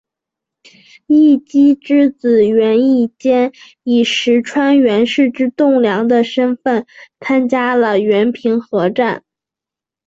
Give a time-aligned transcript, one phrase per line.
[1.05, 3.51] 义基之子源义兼
[3.83, 6.87] 以石川源氏之栋梁的身份
[7.19, 9.23] 参加了源平合战。